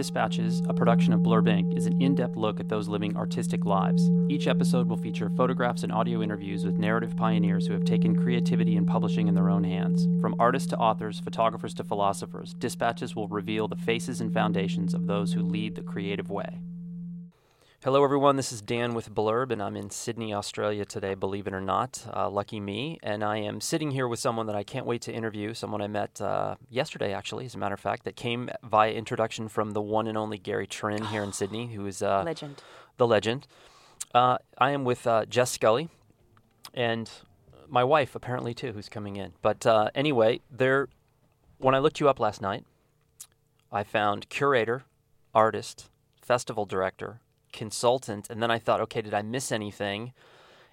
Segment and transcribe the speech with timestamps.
[0.00, 3.66] Dispatches, a production of Blurb Inc., is an in depth look at those living artistic
[3.66, 4.10] lives.
[4.30, 8.76] Each episode will feature photographs and audio interviews with narrative pioneers who have taken creativity
[8.76, 10.08] and publishing in their own hands.
[10.22, 15.06] From artists to authors, photographers to philosophers, Dispatches will reveal the faces and foundations of
[15.06, 16.62] those who lead the creative way.
[17.82, 18.36] Hello, everyone.
[18.36, 22.06] This is Dan with Blurb, and I'm in Sydney, Australia today, believe it or not.
[22.14, 22.98] Uh, lucky me.
[23.02, 25.86] And I am sitting here with someone that I can't wait to interview, someone I
[25.86, 29.80] met uh, yesterday, actually, as a matter of fact, that came via introduction from the
[29.80, 32.62] one and only Gary Trin here in Sydney, who is uh, Legend.
[32.98, 33.46] the legend.
[34.12, 35.88] Uh, I am with uh, Jess Scully
[36.74, 37.10] and
[37.66, 39.32] my wife, apparently, too, who's coming in.
[39.40, 40.90] But uh, anyway, there,
[41.56, 42.66] when I looked you up last night,
[43.72, 44.82] I found curator,
[45.34, 45.88] artist,
[46.20, 47.20] festival director,
[47.52, 50.12] consultant, and then I thought, okay, did I miss anything?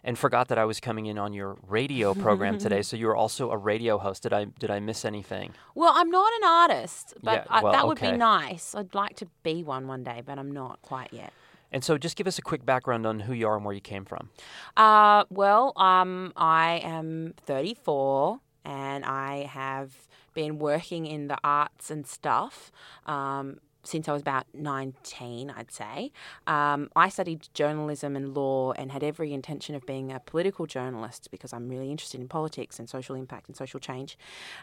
[0.03, 2.81] And forgot that I was coming in on your radio program today.
[2.81, 4.23] So you were also a radio host.
[4.23, 5.53] Did I did I miss anything?
[5.75, 8.73] Well, I'm not an artist, but Yeah, I, well, that would be nice.
[8.75, 11.33] I'd like to be one one day, but I'm not quite yet.
[11.71, 13.81] And so just give us a quick background on who you are and where you
[13.81, 14.29] came from.
[14.77, 22.07] Uh, well, um, I am 34 and I have been working in the arts and
[22.07, 22.71] stuff.
[23.05, 26.11] Um, since I was about 19, I'd say.
[26.45, 31.29] Um, I studied journalism and law and had every intention of being a political journalist
[31.31, 34.17] because I'm really interested in politics and social impact and social change.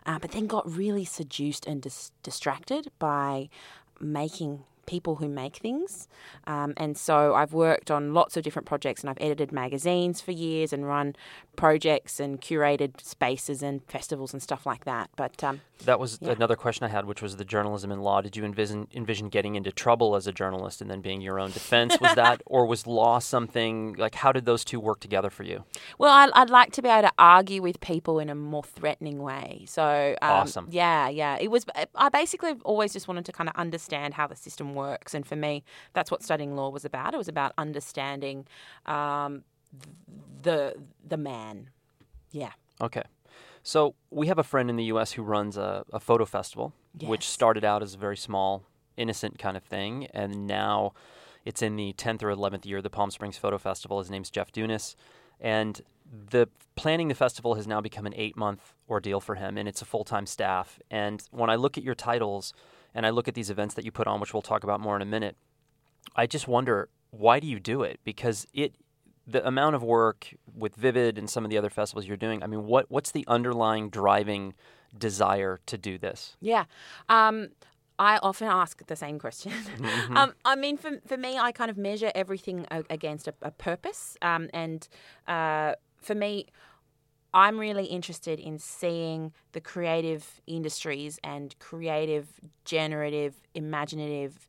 [0.04, 3.48] Uh, but then got really seduced and dis- distracted by
[4.00, 6.08] making people who make things.
[6.46, 10.32] Um, and so I've worked on lots of different projects and I've edited magazines for
[10.32, 11.14] years and run
[11.56, 15.08] projects and curated spaces and festivals and stuff like that.
[15.16, 16.32] But um, That was Yeah.
[16.32, 18.20] another question I had, which was the journalism and law.
[18.20, 21.50] Did you envision envision getting into trouble as a journalist and then being your own
[21.50, 21.98] defense?
[22.00, 24.14] Was that, or was law something like?
[24.14, 25.64] How did those two work together for you?
[25.98, 29.18] Well, I, I'd like to be able to argue with people in a more threatening
[29.22, 29.64] way.
[29.68, 30.68] So, um, Awesome.
[30.70, 31.36] Yeah, yeah.
[31.40, 31.64] It was.
[31.94, 35.36] I basically always just wanted to kind of understand how the system works, and for
[35.36, 37.14] me, that's what studying law was about.
[37.14, 38.46] It was about understanding
[38.86, 39.44] um,
[40.42, 40.74] the
[41.06, 41.70] the man.
[42.30, 42.52] Yeah.
[42.80, 43.04] Okay,
[43.62, 45.12] so we have a friend in the U.S.
[45.12, 48.64] who runs a, a photo festival, which started out as a very small,
[48.96, 50.92] innocent kind of thing, and now
[51.44, 52.82] it's in the tenth or eleventh year.
[52.82, 54.00] The Palm Springs Photo Festival.
[54.00, 54.96] His name's Jeff Dunas,
[55.40, 55.80] and
[56.30, 59.82] the planning the festival has now become an eight month ordeal for him, and it's
[59.82, 60.78] a full time staff.
[60.90, 62.52] And when I look at your titles
[62.94, 64.96] and I look at these events that you put on, which we'll talk about more
[64.96, 65.36] in a minute,
[66.14, 68.00] I just wonder why do you do it?
[68.04, 68.74] Because it
[69.26, 72.46] the amount of work with Vivid and some of the other festivals you're doing, I
[72.46, 74.54] mean, what what's the underlying driving
[74.96, 76.36] desire to do this?
[76.40, 76.64] Yeah.
[77.08, 77.48] Um,
[77.98, 79.52] I often ask the same question.
[79.84, 80.16] Mm-hmm.
[80.16, 84.16] um, I mean, for, for me, I kind of measure everything against a, a purpose.
[84.22, 84.86] Um, and
[85.26, 86.46] uh, for me,
[87.34, 92.28] I'm really interested in seeing the creative industries and creative,
[92.64, 94.48] generative, imaginative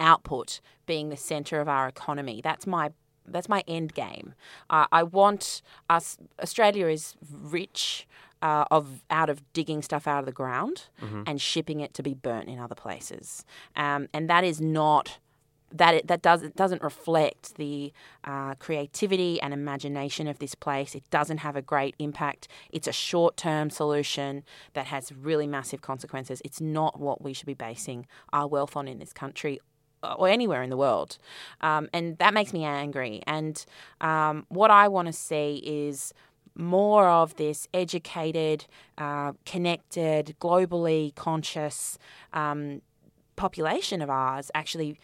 [0.00, 2.40] output being the center of our economy.
[2.42, 2.90] That's my
[3.30, 4.34] that's my end game.
[4.70, 6.18] Uh, I want us.
[6.42, 8.06] Australia is rich
[8.40, 10.84] uh, of out of digging stuff out of the ground
[11.26, 13.44] and shipping it to be burnt in other places,
[13.76, 15.18] um, and that is not.
[15.70, 17.92] That it, that does it doesn't reflect the
[18.24, 20.94] uh, creativity and imagination of this place.
[20.94, 22.48] It doesn't have a great impact.
[22.70, 26.40] It's a short term solution that has really massive consequences.
[26.44, 29.60] It's not what we should be basing our wealth on in this country
[30.02, 31.18] or anywhere in the world.
[31.60, 33.22] Um, and that makes me angry.
[33.26, 33.64] And
[34.00, 36.14] um, what I want to see is
[36.54, 41.98] more of this educated, uh, connected, globally conscious
[42.32, 42.82] um,
[43.36, 44.98] population of ours actually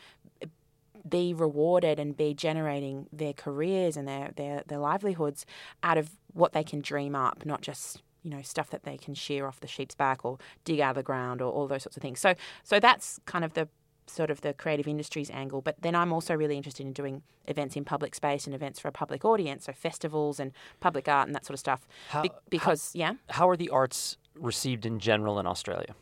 [1.09, 5.45] be rewarded and be generating their careers and their, their, their livelihoods
[5.83, 9.13] out of what they can dream up, not just you know stuff that they can
[9.15, 11.97] shear off the sheep's back or dig out of the ground or all those sorts
[11.97, 12.19] of things.
[12.21, 13.69] So so that's kind of the
[14.07, 15.61] sort of the creative industries angle.
[15.63, 18.89] But then I'm also really interested in doing events in public space and events for
[18.89, 21.87] a public audience, so festivals and public art and that sort of stuff.
[22.09, 23.15] How- Be- because yeah.
[23.31, 25.95] How are the arts received in general in Australia?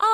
[0.00, 0.08] Well,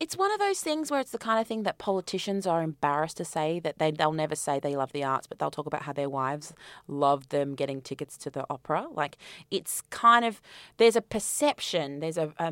[0.00, 3.16] it's one of those things where it's the kind of thing that politicians are embarrassed
[3.18, 5.82] to say that they they'll never say they love the arts, but they'll talk about
[5.82, 6.52] how their wives
[6.88, 8.86] love them getting tickets to the opera.
[8.90, 9.16] Like
[9.50, 10.40] it's kind of
[10.76, 12.50] there's a perception, there's a, a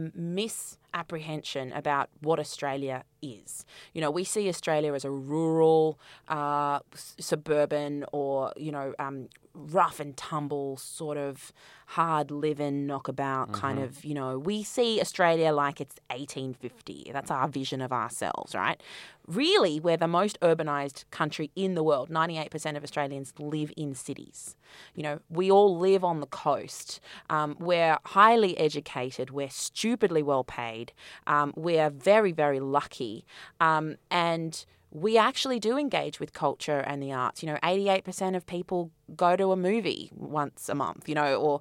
[0.93, 3.65] misapprehension about what Australia is.
[3.95, 5.99] You know, we see Australia as a rural,
[6.29, 11.53] uh, s- suburban, or you know, um, rough and tumble sort of
[11.87, 14.05] hard living knockabout kind of.
[14.05, 17.11] You know, we see Australia like it's 1850.
[17.13, 18.81] That's our vision of ourselves, right?
[19.27, 22.11] Really, we're the most urbanized country in the world.
[22.11, 24.57] 98% of Australians live in cities.
[24.95, 27.01] You know, we all live on the coast.
[27.31, 29.31] Um, we're highly educated.
[29.31, 30.93] We're stupidly well paid.
[31.27, 33.25] Um, we are very, very lucky.
[33.61, 37.43] Um, and we actually do engage with culture and the arts.
[37.43, 41.61] You know, 88% of people go to a movie once a month, you know, or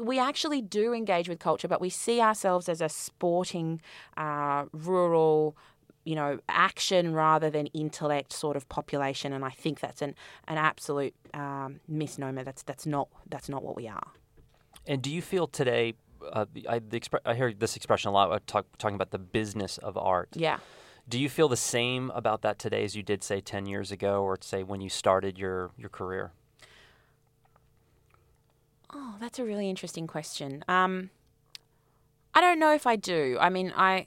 [0.00, 3.80] we actually do engage with culture, but we see ourselves as a sporting,
[4.16, 5.56] uh, rural,
[6.04, 9.32] you know, action rather than intellect sort of population.
[9.32, 10.14] And I think that's an,
[10.48, 12.42] an absolute um, misnomer.
[12.42, 14.08] That's, that's, not, that's not what we are.
[14.86, 15.94] And do you feel today,
[16.32, 19.78] uh, I, expre- I hear this expression a lot, uh, talk, talking about the business
[19.78, 20.30] of art.
[20.34, 20.58] Yeah.
[21.08, 24.22] Do you feel the same about that today as you did, say, 10 years ago
[24.22, 26.32] or, say, when you started your, your career?
[28.92, 30.64] Oh, that's a really interesting question.
[30.68, 31.10] Um,
[32.34, 33.36] I don't know if I do.
[33.40, 34.06] I mean, I,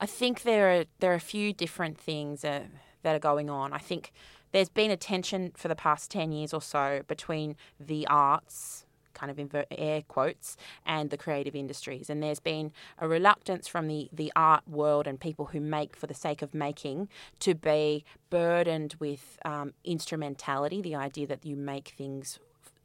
[0.00, 2.64] I think there are there are a few different things uh,
[3.02, 3.72] that are going on.
[3.72, 4.12] I think
[4.52, 8.86] there's been a tension for the past ten years or so between the arts
[9.20, 10.56] kind of air quotes,
[10.86, 12.08] and the creative industries.
[12.08, 16.06] And there's been a reluctance from the, the art world and people who make for
[16.06, 17.08] the sake of making
[17.40, 22.38] to be burdened with um, instrumentality, the idea that you make things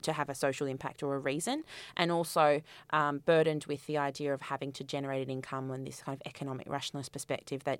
[0.06, 1.63] to have a social impact or a reason,
[1.96, 2.62] and also
[2.92, 6.22] um, burdened with the idea of having to generate an income and this kind of
[6.25, 7.80] economic rationalist perspective that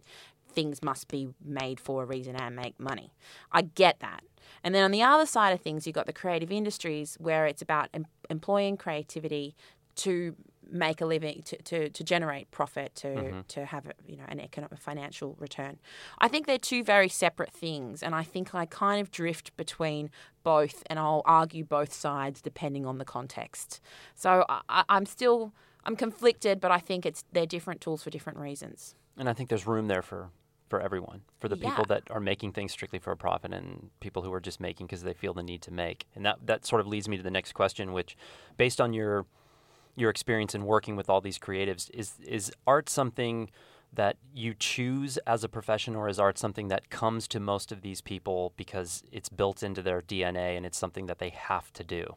[0.50, 3.13] things must be made for a reason and make money.
[3.51, 4.24] I get that.
[4.63, 7.62] And then on the other side of things, you've got the creative industries where it's
[7.62, 9.56] about em- employing creativity
[9.95, 10.36] to
[10.71, 13.39] make a living to, to, to generate profit to mm-hmm.
[13.47, 15.77] to have a, you know an economic financial return.
[16.19, 20.09] I think they're two very separate things, and I think I kind of drift between
[20.44, 23.81] both, and I'll argue both sides depending on the context.
[24.15, 25.53] So I, I'm still
[25.85, 28.95] I'm conflicted, but I think it's they're different tools for different reasons.
[29.17, 30.29] And I think there's room there for
[30.67, 31.69] for everyone, for the yeah.
[31.69, 34.88] people that are making things strictly for a profit and people who are just making
[34.88, 36.07] because they feel the need to make.
[36.15, 38.17] And that that sort of leads me to the next question, which,
[38.57, 39.25] based on your
[39.95, 43.50] your experience in working with all these creatives, is is art something
[43.94, 47.81] that you choose as a profession, or is art something that comes to most of
[47.81, 51.83] these people because it's built into their DNA and it's something that they have to
[51.83, 52.15] do?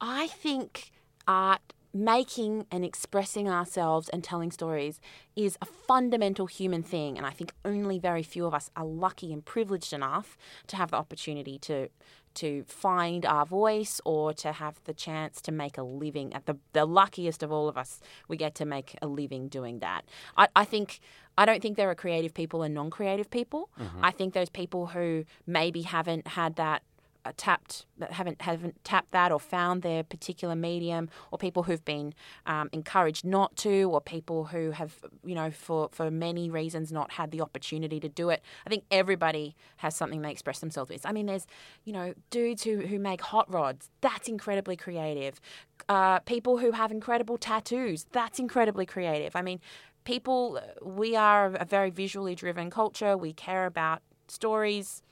[0.00, 0.92] I think
[1.28, 5.00] art making and expressing ourselves and telling stories
[5.34, 7.16] is a fundamental human thing.
[7.16, 10.90] And I think only very few of us are lucky and privileged enough to have
[10.90, 11.88] the opportunity to
[12.36, 16.32] to find our voice or to have the chance to make a living.
[16.32, 19.80] At the the luckiest of all of us, we get to make a living doing
[19.80, 20.04] that.
[20.36, 21.00] I, I think
[21.38, 23.68] I don't think there are creative people and non creative people.
[23.78, 24.04] Mm-hmm.
[24.04, 26.82] I think those people who maybe haven't had that
[27.26, 32.14] uh, tapped haven't haven't tapped that or found their particular medium or people who've been
[32.46, 34.94] um, encouraged not to or people who have
[35.24, 38.42] you know for for many reasons not had the opportunity to do it.
[38.66, 41.04] I think everybody has something they express themselves with.
[41.04, 41.46] I mean there's
[41.84, 43.90] you know dudes who who make hot rods.
[44.00, 45.40] That's incredibly creative.
[45.88, 48.06] Uh, people who have incredible tattoos.
[48.12, 49.34] That's incredibly creative.
[49.34, 49.60] I mean
[50.04, 53.16] people we are a very visually driven culture.
[53.16, 55.02] We care about stories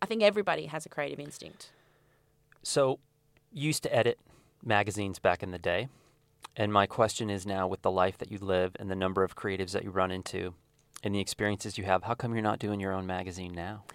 [0.00, 1.70] I think everybody has a creative instinct.
[2.62, 2.98] So,
[3.52, 4.18] you used to edit
[4.64, 5.88] magazines back in the day.
[6.56, 9.36] And my question is now with the life that you live and the number of
[9.36, 10.54] creatives that you run into
[11.04, 13.84] and the experiences you have, how come you're not doing your own magazine now?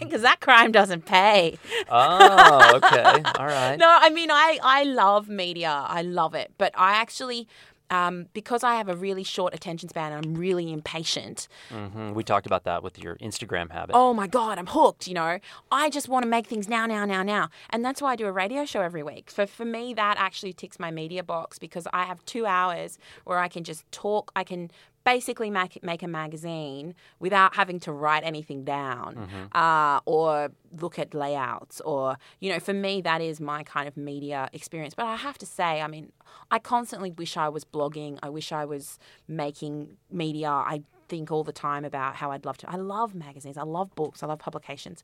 [0.00, 1.58] Because that crime doesn't pay.
[1.88, 3.22] oh, okay.
[3.38, 3.76] All right.
[3.78, 5.84] No, I mean, I, I love media.
[5.88, 6.52] I love it.
[6.58, 7.48] But I actually
[7.92, 11.46] um, because I have a really short attention span and I'm really impatient.
[11.70, 12.14] Mm-hmm.
[12.14, 13.94] We talked about that with your Instagram habit.
[13.94, 15.38] Oh my God, I'm hooked, you know.
[15.70, 17.50] I just want to make things now, now, now, now.
[17.68, 19.30] And that's why I do a radio show every week.
[19.30, 23.38] For, for me, that actually ticks my media box because I have two hours where
[23.38, 24.70] I can just talk, I can
[25.04, 29.56] basically make, make a magazine without having to write anything down mm-hmm.
[29.56, 33.96] uh, or look at layouts or you know for me that is my kind of
[33.96, 34.94] media experience.
[34.94, 36.12] But i have to say i mean
[36.50, 38.18] i constantly wish i was blogging.
[38.22, 40.48] I wish i was making media.
[40.48, 42.70] I think all the time about how i'd love to.
[42.70, 43.56] I love magazines.
[43.56, 44.22] I love books.
[44.22, 45.02] I love publications.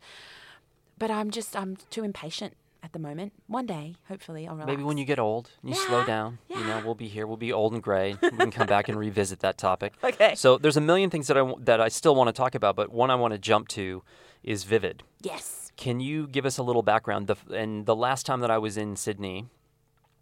[0.99, 3.33] But i'm just i'm too impatient at the moment.
[3.47, 4.69] One day, hopefully, I'll relax.
[4.69, 6.39] Maybe when you get old, you yeah, slow down.
[6.49, 6.59] Yeah.
[6.59, 7.27] You know, we'll be here.
[7.27, 8.17] We'll be old and gray.
[8.21, 9.95] we can come back and revisit that topic.
[10.03, 10.35] Okay.
[10.35, 12.91] So there's a million things that I that I still want to talk about, but
[12.91, 14.03] one I want to jump to
[14.43, 15.03] is Vivid.
[15.21, 15.73] Yes.
[15.77, 17.29] Can you give us a little background?
[17.29, 19.47] The, and the last time that I was in Sydney,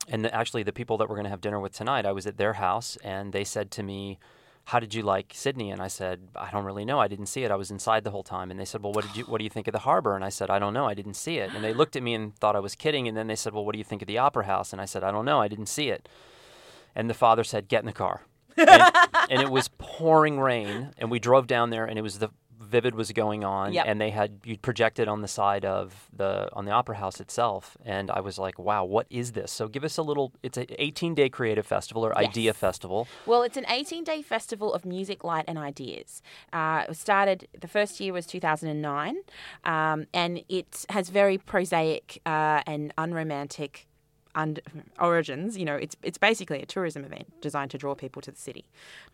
[0.08, 2.26] and the, actually the people that we're going to have dinner with tonight, I was
[2.26, 4.18] at their house, and they said to me
[4.66, 5.70] how did you like Sydney?
[5.70, 6.98] And I said, I don't really know.
[6.98, 7.52] I didn't see it.
[7.52, 8.50] I was inside the whole time.
[8.50, 10.16] And they said, Well, what did you what do you think of the harbor?
[10.16, 10.86] And I said, I don't know.
[10.86, 11.54] I didn't see it.
[11.54, 13.06] And they looked at me and thought I was kidding.
[13.06, 14.72] And then they said, Well, what do you think of the opera house?
[14.72, 15.40] And I said, I don't know.
[15.40, 16.08] I didn't see it.
[16.96, 18.22] And the father said, Get in the car.
[18.56, 18.82] and,
[19.30, 20.90] and it was pouring rain.
[20.98, 22.30] And we drove down there, and it was the
[22.68, 23.84] Vivid was going on, Yep.
[23.88, 27.76] and they had you projected on the side of the on the Opera House itself,
[27.84, 30.32] and I was like, "Wow, what is this?" So give us a little.
[30.42, 33.06] It's an 18 day creative festival or idea festival.
[33.26, 36.22] Well, it's an 18 day festival of music, light, and ideas.
[36.52, 39.16] Uh, it was started, the first year was 2009,
[39.64, 43.86] um, and it has very prosaic uh, and unromantic
[44.34, 44.60] und-
[45.00, 45.56] origins.
[45.56, 48.64] You know, it's, it's basically a tourism event designed to draw people to the city.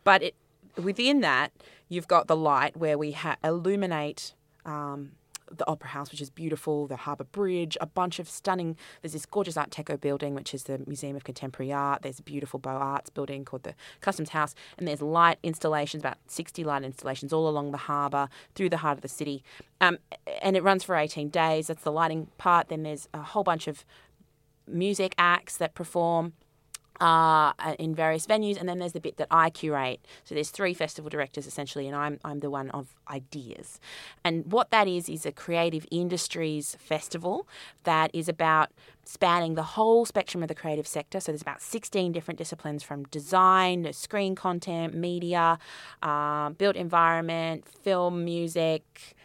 [0.05, 0.35] But it,
[0.77, 1.53] within that,
[1.89, 4.35] you've got the light where we ha- illuminate.
[4.65, 5.13] Um,
[5.57, 8.77] the Opera House, which is beautiful, the Harbour Bridge, a bunch of stunning.
[9.01, 12.03] There's this gorgeous Art Deco building, which is the Museum of Contemporary Art.
[12.03, 16.19] There's a beautiful Beaux Arts building called the Customs House, and there's light installations, about
[16.27, 19.43] 60 light installations all along the harbour, through the heart of the city.
[19.81, 19.99] Um,
[20.41, 21.67] and it runs for 18 days.
[21.67, 22.69] That's the lighting part.
[22.69, 23.85] Then there's a whole bunch of
[24.67, 26.33] music acts that perform
[27.01, 30.01] uh, in various venues, and then there's the bit that I curate.
[30.25, 33.81] So there's three festival directors essentially, and I'm I'm the one of ideas.
[34.25, 37.49] And what that is is a creative industries festival
[37.85, 38.71] that is about
[39.05, 41.19] spanning the whole spectrum of the creative sector.
[41.19, 45.59] So there's about 16 different disciplines from design, screen content, media,
[46.03, 49.17] uh, built environment, film, music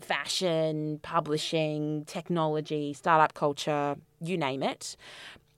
[0.00, 4.96] fashion, publishing, technology, startup culture, you name it.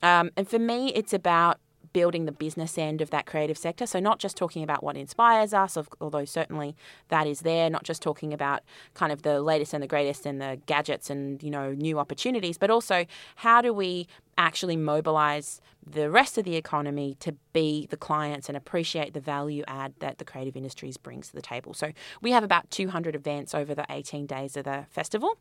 [0.03, 1.59] Um, and for me, it's about
[1.93, 3.87] building the business end of that creative sector.
[3.87, 6.77] So, not just talking about what inspires us, although certainly
[7.09, 8.63] that is there, not just talking about
[8.95, 12.59] kind of the latest and the greatest and the gadgets and, you know, new opportunities,
[12.59, 17.97] but also how do we actually mobilize the rest of the economy to be the
[17.97, 21.75] clients and appreciate the value add that the creative industries brings to the table.
[21.75, 25.39] So, we have about 200 events over the 18 days of the festival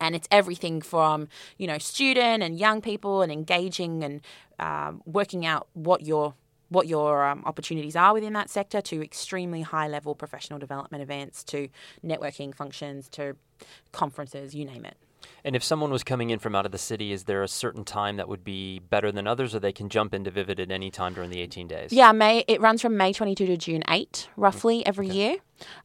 [0.00, 4.20] and it's everything from you know student and young people and engaging and
[4.58, 6.34] um, working out what your
[6.70, 11.42] what your um, opportunities are within that sector to extremely high level professional development events
[11.44, 11.68] to
[12.04, 13.36] networking functions to
[13.92, 14.96] conferences you name it.
[15.44, 17.84] And if someone was coming in from out of the city, is there a certain
[17.84, 20.90] time that would be better than others, or they can jump into Vivid at any
[20.90, 21.92] time during the 18 days?
[21.92, 25.36] Yeah, May it runs from May 22 to June 8, roughly every year,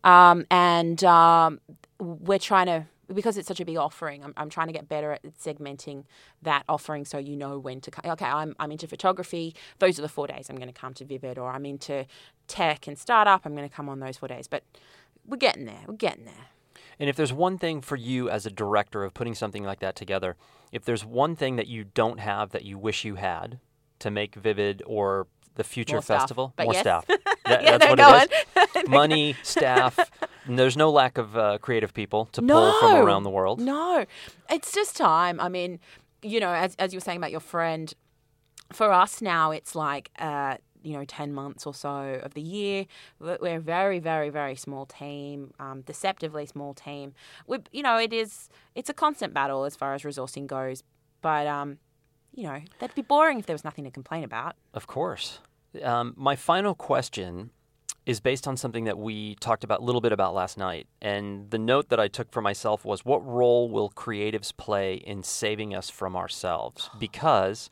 [0.03, 1.59] um, and um,
[1.99, 4.23] we're trying to because it's such a big offering.
[4.23, 6.05] I'm, I'm trying to get better at segmenting
[6.41, 8.11] that offering so you know when to come.
[8.11, 9.55] Okay, I'm I'm into photography.
[9.79, 12.05] Those are the four days I'm going to come to Vivid, or I'm into
[12.47, 13.45] tech and startup.
[13.45, 14.47] I'm going to come on those four days.
[14.47, 14.63] But
[15.25, 15.81] we're getting there.
[15.87, 16.47] We're getting there.
[16.99, 19.95] And if there's one thing for you as a director of putting something like that
[19.95, 20.35] together,
[20.71, 23.59] if there's one thing that you don't have that you wish you had
[23.99, 26.81] to make Vivid or the future More festival, more yes.
[26.81, 27.05] staff.
[27.45, 28.83] That- Yeah, that's what it is.
[28.89, 29.99] Money, staff.
[30.45, 33.59] And there's no lack of uh, creative people to pull from around the world.
[33.59, 34.05] No,
[34.49, 35.39] it's just time.
[35.39, 35.79] I mean,
[36.21, 37.93] you know, as as you were saying about your friend,
[38.71, 40.09] for us now, it's like.
[40.19, 42.85] Uh, you know, 10 months or so of the year.
[43.17, 47.13] We're we're a very, very, very small team, um, deceptively small team.
[47.47, 50.83] We, you know, it is, it's a constant battle as far as resourcing goes.
[51.21, 51.77] But, um,
[52.35, 54.57] you know, that'd be boring if there was nothing to complain about.
[54.73, 55.39] Of course.
[55.81, 57.51] Um, my final question
[58.05, 60.87] is based on something that we talked about a little bit about last night.
[61.01, 65.23] And the note that I took for myself was what role will creatives play in
[65.23, 66.89] saving us from ourselves?
[66.99, 67.69] Because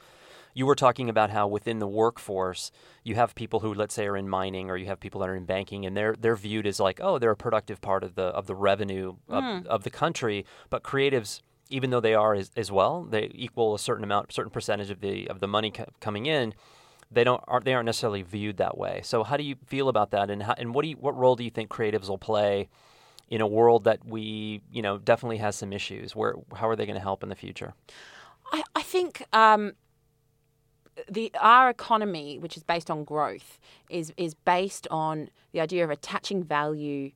[0.54, 2.72] you were talking about how within the workforce
[3.04, 5.36] you have people who let's say are in mining or you have people that are
[5.36, 8.24] in banking and they're they're viewed as like oh they're a productive part of the
[8.24, 9.68] of the revenue of, hmm.
[9.68, 13.80] of the country but creatives even though they are as, as well they equal a
[13.80, 16.54] certain amount certain percentage of the of the money co- coming in
[17.12, 19.02] they don't aren't they aren't necessarily viewed that way.
[19.04, 20.30] So how do you feel about that?
[20.30, 22.70] And how, and what do you, what role do you think creatives will play
[23.30, 26.16] in a world that we you know definitely has some issues?
[26.16, 27.74] Where how are they going to help in the future?
[28.52, 29.74] I, I think um,
[31.10, 35.90] the our economy, which is based on growth, is is based on the idea of
[35.90, 37.12] attaching value.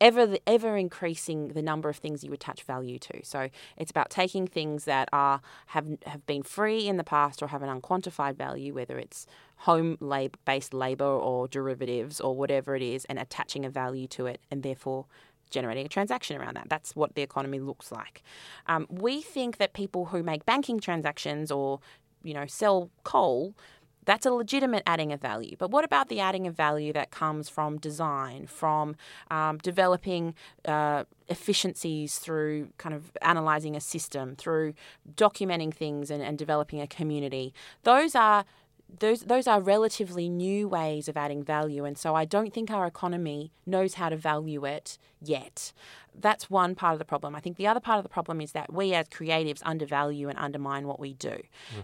[0.00, 3.20] Ever, ever increasing the number of things you attach value to.
[3.24, 7.48] So it's about taking things that are have have been free in the past or
[7.48, 9.26] have an unquantified value, whether it's
[9.58, 14.26] home lab based labor or derivatives or whatever it is, and attaching a value to
[14.26, 15.06] it, and therefore
[15.50, 16.68] generating a transaction around that.
[16.68, 18.22] That's what the economy looks like.
[18.66, 21.80] Um, we think that people who make banking transactions or
[22.22, 23.54] you know sell coal
[24.06, 25.56] that's a legitimate adding of value.
[25.58, 28.96] But what about the adding of value that comes from design, from
[29.30, 30.34] um, developing
[30.64, 34.72] uh, efficiencies through kind of analyzing a system, through
[35.14, 37.52] documenting things and, and developing a community?
[37.82, 38.46] Those are
[39.00, 42.86] those those are relatively new ways of adding value and so I don't think our
[42.86, 45.72] economy knows how to value it yet.
[46.14, 47.34] That's one part of the problem.
[47.34, 50.38] I think the other part of the problem is that we as creatives undervalue and
[50.38, 51.36] undermine what we do.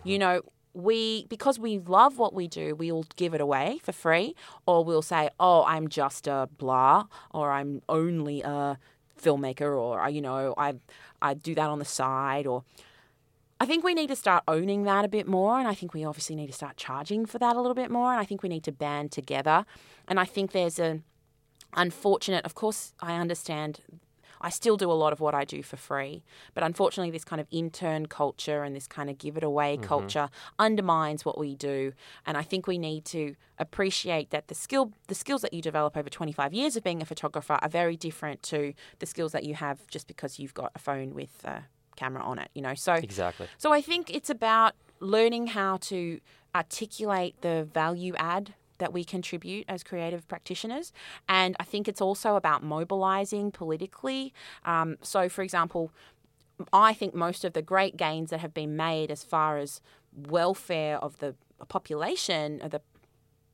[0.05, 0.43] You know,
[0.75, 4.35] we because we love what we do, we'll give it away for free,
[4.67, 8.79] or we'll say, "Oh, I'm just a blah," or "I'm only a
[9.21, 10.75] filmmaker," or I, you know, I
[11.21, 12.65] I do that on the side, or
[13.61, 16.05] I think we need to start owning that a bit more, and I think we
[16.05, 18.49] obviously need to start charging for that a little bit more, and I think we
[18.49, 19.65] need to band together,
[20.09, 21.01] and I think there's a
[21.75, 22.45] unfortunate.
[22.45, 23.81] Of course, I understand
[24.43, 26.23] I still do a lot of what I do for free.
[26.53, 29.85] But unfortunately, this kind of intern culture and this kind of give it away mm-hmm.
[29.85, 31.93] culture undermines what we do.
[32.27, 35.97] And I think we need to appreciate that the skill, the skills that you develop
[35.97, 39.55] over 25 years of being a photographer are very different to the skills that you
[39.55, 41.63] have just because you've got a phone with a
[41.97, 42.51] camera on it.
[42.55, 43.47] You know, so exactly.
[43.59, 46.21] So I think it's about learning how to
[46.55, 50.93] articulate the value add that we contribute as creative practitioners.
[51.29, 54.35] And I think it's also about mobilizing politically.
[54.65, 55.93] Um, so, for example,
[56.73, 59.81] I think most of the great gains that have been made as far as
[60.15, 61.37] welfare of the
[61.69, 62.81] population, of the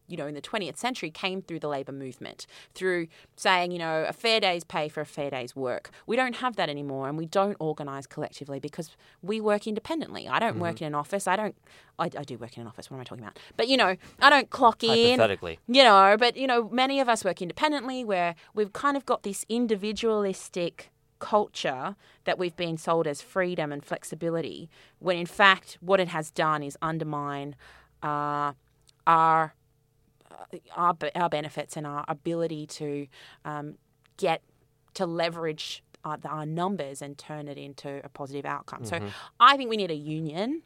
[0.08, 4.04] you know, in the 20th century came through the labour movement, through saying, you know,
[4.08, 5.90] a fair day's pay for a fair day's work.
[6.06, 10.26] We don't have that anymore and we don't organise collectively because we work independently.
[10.26, 10.62] I don't mm-hmm.
[10.62, 11.28] work in an office.
[11.28, 11.54] I don't,
[11.98, 12.90] I, I, do work in an office.
[12.90, 13.38] What am I talking about?
[13.56, 15.18] But, you know, I don't clock in.
[15.18, 15.58] Hypothetically.
[15.68, 19.22] You know, but, you know, many of us work independently where we've kind of got
[19.22, 26.00] this individualistic culture that we've been sold as freedom and flexibility, when in fact what
[26.00, 27.56] it has done is undermine
[28.02, 28.52] uh,
[29.06, 29.54] our
[30.76, 33.07] our, our benefits and our ability to
[33.45, 33.75] um,
[34.16, 34.42] get
[34.95, 38.83] to leverage our, our, numbers and turn it into a positive outcome.
[38.83, 39.07] Mm-hmm.
[39.07, 40.62] So I think we need a union.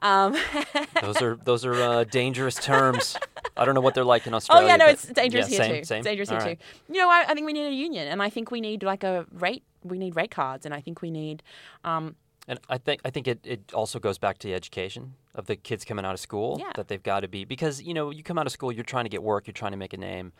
[0.00, 0.36] Um,
[1.00, 3.16] those are those are uh, dangerous terms.
[3.56, 4.64] I don't know what they're like in Australia.
[4.64, 5.84] Oh yeah, no, it's dangerous yeah, here same, too.
[5.84, 6.02] Same.
[6.02, 6.60] dangerous All here right.
[6.60, 6.92] too.
[6.94, 9.04] You know, I, I, think we need a union, and I think we need like
[9.04, 9.62] a rate.
[9.84, 11.42] We need rate cards, and I think we need
[11.84, 12.16] um,
[12.50, 15.54] and I think I think it, it also goes back to the education of the
[15.54, 16.72] kids coming out of school yeah.
[16.74, 19.04] that they've got to be because you know you come out of school you're trying
[19.04, 20.32] to get work you're trying to make a name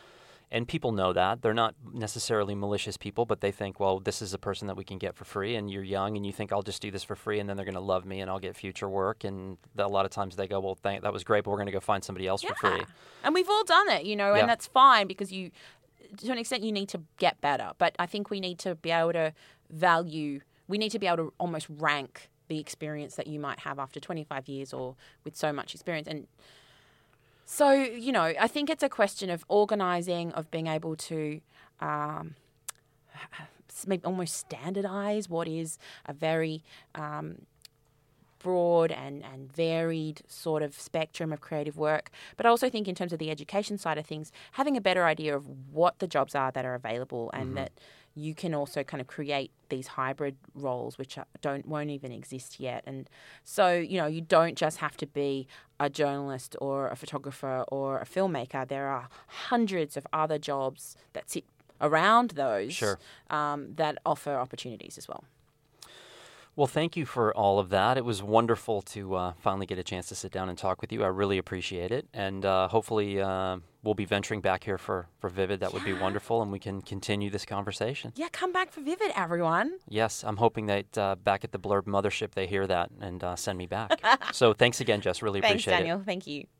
[0.50, 4.34] and people know that they're not necessarily malicious people but they think well this is
[4.34, 6.62] a person that we can get for free and you're young and you think I'll
[6.62, 8.56] just do this for free and then they're going to love me and I'll get
[8.56, 11.50] future work and a lot of times they go well thank, that was great but
[11.50, 12.50] we're going to go find somebody else yeah.
[12.54, 12.82] for free
[13.22, 14.40] and we've all done it you know yeah.
[14.40, 15.52] and that's fine because you
[16.16, 18.90] to an extent you need to get better but I think we need to be
[18.90, 19.32] able to
[19.70, 23.78] value we need to be able to almost rank the experience that you might have
[23.78, 26.08] after 25 years or with so much experience.
[26.08, 26.26] And
[27.44, 31.40] so, you know, I think it's a question of organizing, of being able to
[31.80, 32.34] um,
[33.86, 36.62] maybe almost standardize what is a very
[36.94, 37.42] um,
[38.40, 42.10] broad and, and varied sort of spectrum of creative work.
[42.36, 45.04] But I also think, in terms of the education side of things, having a better
[45.04, 47.54] idea of what the jobs are that are available and mm-hmm.
[47.56, 47.72] that
[48.14, 52.60] you can also kind of create these hybrid roles which are, don't won't even exist
[52.60, 52.82] yet.
[52.86, 53.08] And
[53.44, 55.46] so you know you don't just have to be
[55.78, 58.66] a journalist or a photographer or a filmmaker.
[58.66, 61.44] There are hundreds of other jobs that sit
[61.80, 62.98] around those sure.
[63.30, 65.24] um, that offer opportunities as well
[66.56, 67.96] well, thank you for all of that.
[67.96, 70.92] It was wonderful to uh, finally get a chance to sit down and talk with
[70.92, 71.02] you.
[71.02, 72.08] I really appreciate it.
[72.12, 75.60] And uh, hopefully, uh, we'll be venturing back here for, for Vivid.
[75.60, 76.42] That would be wonderful.
[76.42, 78.12] And we can continue this conversation.
[78.16, 79.78] Yeah, come back for Vivid, everyone.
[79.88, 83.36] Yes, I'm hoping that uh, back at the Blurb Mothership, they hear that and uh,
[83.36, 84.00] send me back.
[84.32, 85.22] so thanks again, Jess.
[85.22, 86.00] Really thanks, appreciate Daniel.
[86.00, 86.04] it.
[86.04, 86.44] Thanks, Daniel.
[86.44, 86.59] Thank you.